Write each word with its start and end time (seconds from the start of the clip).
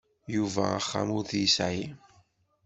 Yuba 0.35 0.63
axxam 0.79 1.07
ur 1.17 1.23
t-yesεi. 1.29 1.81